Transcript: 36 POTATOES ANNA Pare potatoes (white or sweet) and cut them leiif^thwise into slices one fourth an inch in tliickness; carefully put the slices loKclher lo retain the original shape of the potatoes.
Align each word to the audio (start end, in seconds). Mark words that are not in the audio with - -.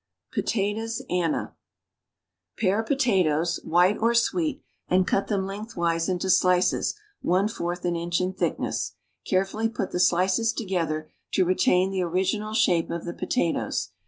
36 0.33 0.53
POTATOES 1.05 1.05
ANNA 1.11 1.55
Pare 2.57 2.81
potatoes 2.81 3.59
(white 3.63 3.99
or 3.99 4.15
sweet) 4.15 4.63
and 4.87 5.05
cut 5.05 5.27
them 5.27 5.41
leiif^thwise 5.43 6.09
into 6.09 6.27
slices 6.27 6.95
one 7.21 7.47
fourth 7.47 7.85
an 7.85 7.95
inch 7.95 8.19
in 8.19 8.33
tliickness; 8.33 8.93
carefully 9.27 9.69
put 9.69 9.91
the 9.91 9.99
slices 9.99 10.55
loKclher 10.55 11.09
lo 11.37 11.45
retain 11.45 11.91
the 11.91 12.01
original 12.01 12.55
shape 12.55 12.89
of 12.89 13.05
the 13.05 13.13
potatoes. 13.13 13.89